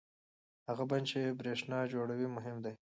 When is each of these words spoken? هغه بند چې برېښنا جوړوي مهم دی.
هغه 0.67 0.83
بند 0.89 1.05
چې 1.11 1.19
برېښنا 1.39 1.79
جوړوي 1.93 2.27
مهم 2.35 2.57
دی. 2.65 2.73